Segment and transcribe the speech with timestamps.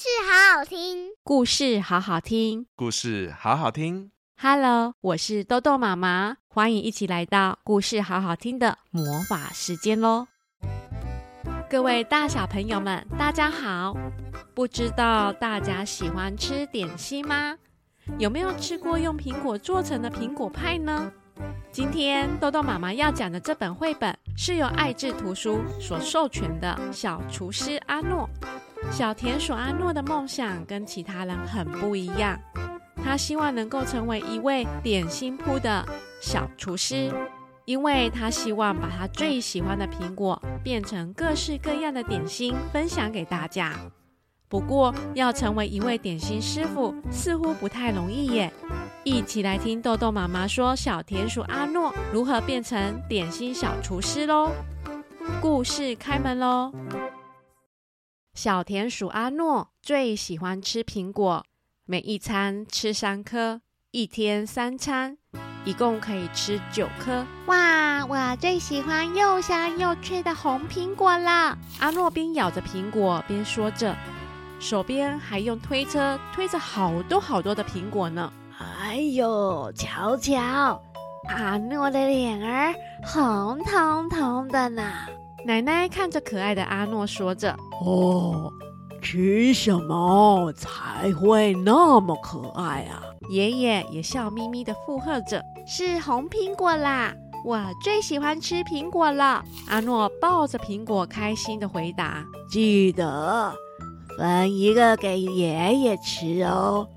[0.00, 4.12] 事好好听，故事好好听，故事好好听。
[4.40, 10.28] Hello，我是豆豆妈妈，欢迎一起来到故事好好听的魔法时间喽！
[11.68, 13.96] 各位大小朋友们，大家好！
[14.54, 17.58] 不知道大家喜欢吃点心吗？
[18.20, 21.12] 有没有吃过用苹果做成的苹果派呢？
[21.70, 28.28] 今天豆豆妈妈要讲的这本绘本是由爱智图书所授权的《小厨师阿诺》。
[28.90, 32.38] 小田鼠阿诺的梦想跟其他人很不一样，
[33.04, 35.84] 他希望能够成为一位点心铺的
[36.20, 37.12] 小厨师，
[37.64, 43.74] 因为他希望把他最喜欢的苹果变成各式各样的点心，分享给大家。
[44.48, 48.50] 不过，要成为一位点心师傅似乎不太容易耶。
[49.04, 54.50] 一起来听豆豆妈妈说小田鼠阿诺如何变成点心小厨师喽！
[55.40, 56.72] 故事开门喽！
[58.34, 61.44] 小田鼠阿诺最喜欢吃苹果，
[61.84, 65.18] 每一餐吃三颗，一天三餐，
[65.64, 67.26] 一共可以吃九颗。
[67.46, 71.58] 哇，我最喜欢又香又脆的红苹果了！
[71.80, 73.94] 阿诺边咬着苹果边说着。
[74.60, 78.32] 手边还用推车推着好多好多的苹果呢。
[78.58, 80.80] 哎呦，瞧瞧，
[81.28, 84.82] 阿诺的脸儿红彤彤的呢。
[85.46, 88.52] 奶奶看着可爱的阿诺，说着：“哦，
[89.00, 97.14] 吃什么才会那么可爱啊？”爷爷也笑眯眯的附和着：“是红苹果啦，
[97.44, 103.54] 我最喜欢吃苹果了。”阿诺抱着苹果，开心的回答：“记得。”
[104.18, 106.88] 分一个给爷爷吃哦，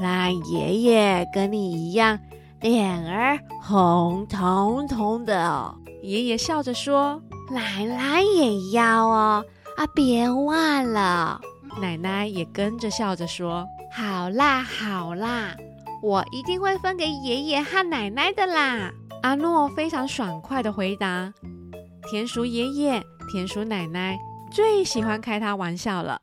[0.00, 2.18] 让爷爷跟你一样，
[2.62, 5.74] 脸儿红彤彤的哦。
[6.02, 7.20] 爷爷笑着说
[7.52, 9.44] ：“奶奶也要哦，
[9.76, 11.38] 啊，别忘了。”
[11.78, 15.54] 奶奶也跟着笑着说：“好啦，好啦，
[16.02, 18.90] 我一定会分给爷爷和奶奶的啦。”
[19.22, 21.30] 阿诺非常爽快的回答
[22.10, 24.16] ：“田鼠爷爷、田鼠奶奶
[24.50, 26.20] 最喜欢开他玩笑了。”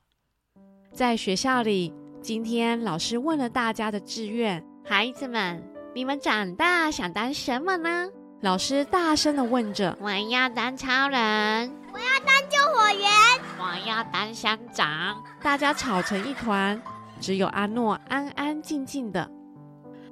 [0.94, 8.08] 在学校里，今天老师问了大家的志愿：“孩子们，你们长大想当什么呢？”
[8.42, 13.10] 老师大声的问着：“我要当超人，我要当救火员，
[13.58, 16.80] 我要当乡长。”大家吵成一团，
[17.20, 19.28] 只有阿诺安安静静的。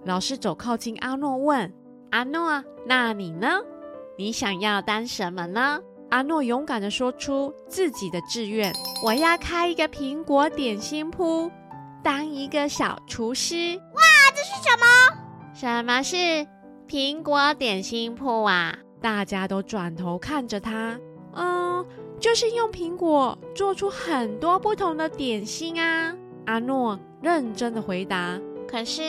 [0.04, 1.72] 老师走靠近阿诺问
[2.10, 3.60] ：“阿诺，那你呢？
[4.18, 5.80] 你想要当什么呢？”
[6.12, 11.50] 阿诺勇敢地说出自己的志愿：“我要开一个苹果点心铺，
[12.04, 14.02] 当一个小厨师。”哇，
[14.36, 14.86] 这是什么？
[15.54, 16.46] 什么是
[16.86, 18.78] 苹果点心铺啊？
[19.02, 21.00] 大家都转头看着他。
[21.34, 21.86] 嗯，
[22.20, 26.14] 就是用苹果做出很多不同的点心啊。
[26.46, 29.02] 阿诺认真的回答：“可是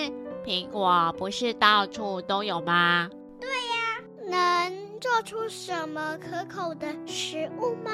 [0.47, 4.31] 苹果不是到处都有吗？”对呀，
[4.71, 4.82] 能。
[5.03, 7.91] 做出什么可口的食物吗？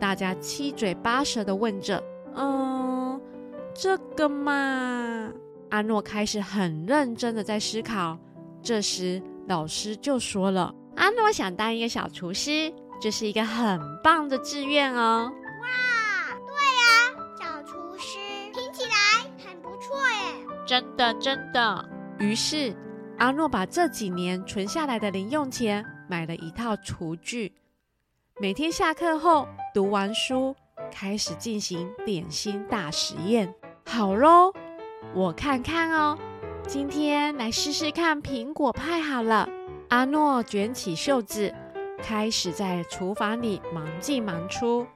[0.00, 2.02] 大家七嘴八舌地问着。
[2.34, 3.20] 嗯，
[3.72, 5.32] 这个嘛，
[5.70, 8.18] 阿诺开始很认真的在思考。
[8.60, 15.30] 这时，老师就说了：“阿诺想当一个小厨师，这是一个很棒的志愿哦。”
[15.62, 16.90] 哇，对呀，
[17.38, 18.18] 小厨师
[18.52, 20.44] 听起来很不错耶！
[20.66, 21.88] 真的，真的。
[22.18, 22.74] 于是，
[23.18, 25.84] 阿诺把这几年存下来的零用钱。
[26.08, 27.52] 买了一套厨具，
[28.40, 30.56] 每天下课后读完书，
[30.90, 33.54] 开始进行点心大实验。
[33.84, 34.52] 好喽，
[35.14, 36.18] 我看看哦，
[36.66, 39.48] 今天来试试看苹果派好了。
[39.90, 41.54] 阿诺卷起袖子，
[42.02, 44.86] 开始在厨房里忙进忙出，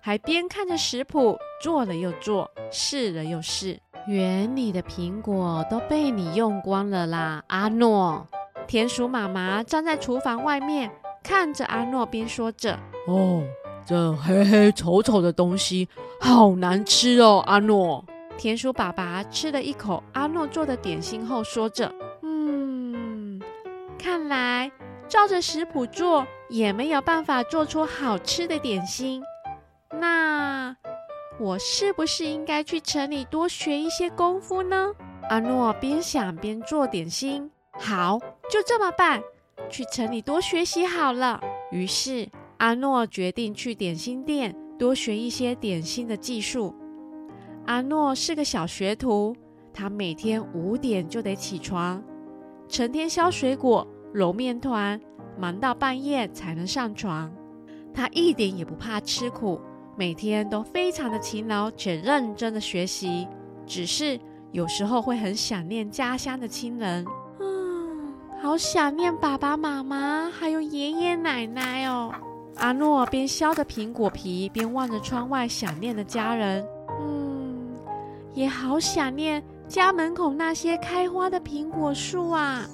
[0.00, 3.80] 还边看着食谱做了又做，试了又试。
[4.06, 8.28] 园里的苹果都被你用光了啦，阿诺。
[8.72, 10.90] 田鼠妈妈站在厨房外面，
[11.22, 13.42] 看着阿诺，边说着：“哦，
[13.84, 15.86] 这黑黑丑丑的东西
[16.18, 18.02] 好难吃哦，阿诺。”
[18.38, 21.92] 田鼠爸爸吃了一口阿诺做的点心后，说着
[22.24, 23.38] ：“嗯，
[23.98, 24.72] 看来
[25.06, 29.22] 照着食谱做也没有办法做出好吃的点心。
[30.00, 30.74] 那
[31.38, 34.94] 我是不是应该去城里多学一些功夫呢？”
[35.28, 37.50] 阿诺边想边做点心。
[37.72, 38.18] 好，
[38.50, 39.22] 就这么办，
[39.68, 41.40] 去城里多学习好了。
[41.70, 42.28] 于是
[42.58, 46.74] 阿诺决定去点心店多学一些点心的技术。
[47.66, 49.34] 阿诺是个小学徒，
[49.72, 52.02] 他每天五点就得起床，
[52.68, 55.00] 成天削水果、揉面团，
[55.38, 57.32] 忙到半夜才能上床。
[57.94, 59.60] 他一点也不怕吃苦，
[59.96, 63.26] 每天都非常的勤劳且认真的学习，
[63.66, 64.18] 只是
[64.50, 67.04] 有时候会很想念家乡的亲人。
[68.42, 72.12] 好想念爸爸妈妈，还有爷爷奶奶哦。
[72.56, 76.66] 阿诺边削着苹果皮，边望着窗外，想念的家人。
[77.00, 77.72] 嗯，
[78.34, 82.66] 也好想念家门口那些开花的苹果树啊，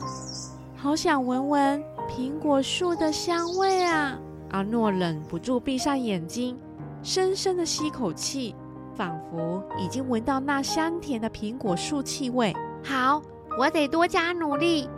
[0.75, 4.19] 好想闻闻苹果树的香味啊。
[4.53, 6.59] 阿诺忍不住闭上眼睛，
[7.03, 8.55] 深深的吸口气，
[8.95, 12.57] 仿佛已经闻到那香甜的苹果树气味。
[12.83, 13.21] 好，
[13.59, 14.89] 我得多加努力，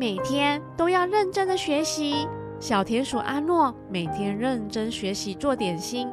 [0.00, 2.26] 每天都要认真的学习。
[2.58, 6.08] 小田鼠阿诺每天认真学习做点心，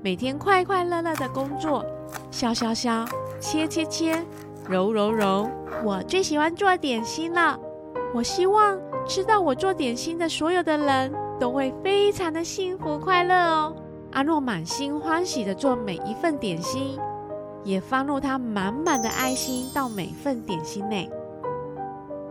[0.00, 1.84] 每天快快乐乐的工作，
[2.30, 3.04] 削削削，
[3.40, 4.24] 切切切，
[4.68, 5.50] 揉揉揉。
[5.84, 7.58] 我最喜欢做点心了。
[8.14, 8.78] 我希望
[9.08, 13.74] 吃到我做点心的所有的人都会非常的幸福快乐哦。
[14.12, 16.96] 阿诺满心欢喜的做每一份点心，
[17.64, 21.10] 也放入他满满的爱心到每份点心内。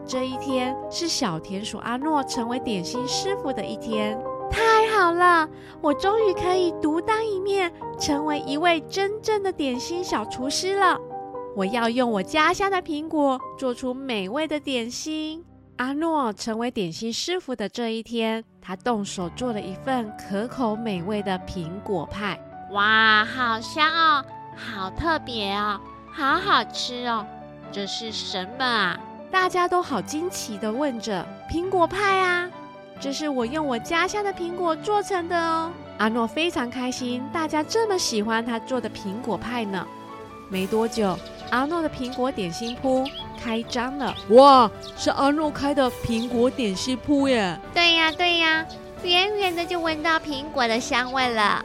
[0.07, 4.17] 这一天是小田鼠阿诺成为点心师傅的一天，
[4.51, 5.49] 太好了！
[5.81, 10.97] 我终于可以独当一面，成为一位真正的点心小厨师了。
[11.55, 15.43] 我要用我家乡的苹果做出美味的点心。
[15.77, 22.39] 阿诺成为点心师傅的这一天，他动手做了一份可口美味的苹果派。
[22.71, 24.25] 哇，好香哦，
[24.55, 25.79] 好特别哦，
[26.11, 27.25] 好好吃哦！
[27.71, 28.99] 这是什么啊？
[29.35, 32.49] 大家都好惊奇的问着：“苹果派啊，
[33.01, 39.85] 这是我用我家乡的苹果做成的哦。”阿诺非常开心，大家这么喜欢他做的苹果派呢。
[40.49, 43.05] 没多久，阿诺的苹果点心铺
[43.37, 44.15] 开张了。
[44.29, 47.59] 哇，是阿诺开的苹果点心铺耶！
[47.73, 48.65] 对呀，对呀，
[49.03, 51.61] 远远的就闻到苹果的香味了。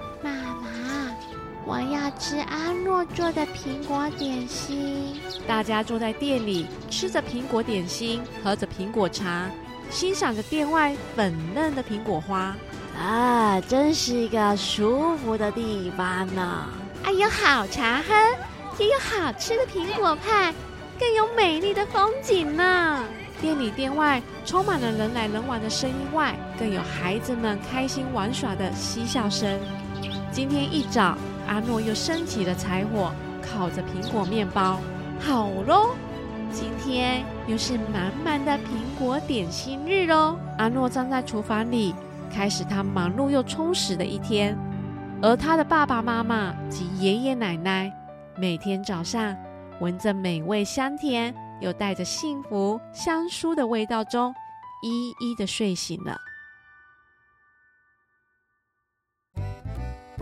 [1.71, 5.21] 我要吃阿诺做的苹果点心。
[5.47, 9.49] 大家坐在店里，吃着苹果点心，喝着苹果茶，
[9.89, 12.57] 欣赏着店外粉嫩的苹果花。
[12.99, 16.67] 啊，真是一个舒服的地方呢！
[17.05, 18.15] 哎，有好茶喝，
[18.77, 20.53] 也有好吃的苹果派，
[20.99, 23.05] 更有美丽的风景呢。
[23.41, 29.57] 店里店外充满了人来人往的声音外，更有孩子们开心玩耍的嬉笑声。
[30.33, 31.17] 今天一早。
[31.47, 34.79] 阿诺又升起了柴火，烤着苹果面包。
[35.19, 35.91] 好喽，
[36.53, 40.37] 今天又是满满的苹果点心日喽！
[40.59, 41.95] 阿诺站在厨房里，
[42.33, 44.57] 开始他忙碌又充实的一天。
[45.23, 47.93] 而他的爸爸妈妈及爷爷奶奶，
[48.37, 49.37] 每天早上
[49.81, 54.35] 闻着美味香甜又带着幸福香酥的味道中，
[54.83, 56.17] 一一的睡醒了。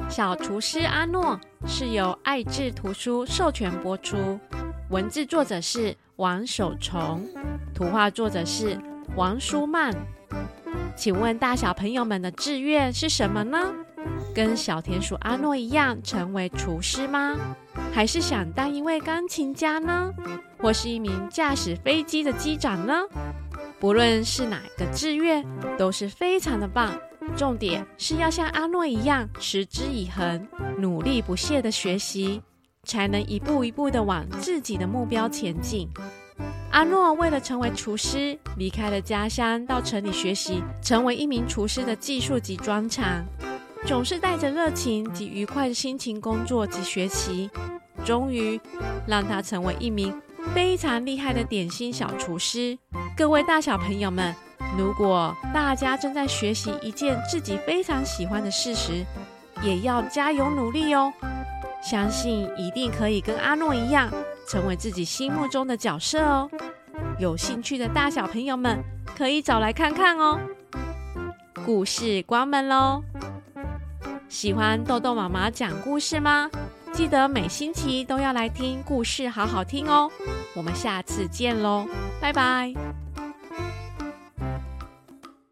[0.09, 4.41] 小厨师阿诺是由爱智图书授权播出，
[4.89, 7.27] 文字作者是王守崇，
[7.75, 8.79] 图画作者是
[9.17, 9.95] 王舒曼。
[10.97, 13.73] 请问大小朋友们的志愿是什么呢？
[14.35, 17.37] 跟小田鼠阿诺一样成为厨师吗？
[17.93, 20.11] 还是想当一位钢琴家呢？
[20.59, 22.95] 或是一名驾驶飞机的机长呢？
[23.79, 25.45] 不论是哪个志愿，
[25.77, 26.99] 都是非常的棒。
[27.37, 30.47] 重点是要像阿诺一样持之以恒，
[30.79, 32.43] 努力不懈的学习，
[32.85, 35.89] 才能一步一步的往自己的目标前进。
[36.71, 43.25] 阿诺为了成为厨师，离开了家乡，到城里学习，成为一名厨师的技术及专长，
[43.87, 47.49] 总是带着热情及愉快的心情工作及学习，
[48.05, 48.61] 终于
[49.07, 50.15] 让他成为一名
[50.55, 52.77] 非常厉害的点心小厨师。
[53.17, 54.35] 各位大小朋友们。
[54.77, 59.05] 如果大家正在学习一件自己非常喜欢的事时，
[59.63, 61.13] 也要加油努力哦！
[61.83, 64.11] 相信一定可以跟阿诺一样，
[64.47, 66.51] 成为自己心目中的角色哦。
[67.19, 68.83] 有兴趣的大小朋友们，
[69.17, 70.39] 可以找来看看哦。
[71.65, 73.03] 故事关门喽！
[74.29, 76.51] 喜欢豆豆妈妈讲故事吗？
[76.93, 80.11] 记得每星期都要来听故事，好好听哦。
[80.55, 81.87] 我们下次见喽，
[82.21, 83.08] 拜拜。